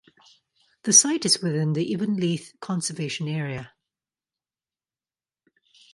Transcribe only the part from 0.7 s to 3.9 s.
The site is within the Inverleith conservation area.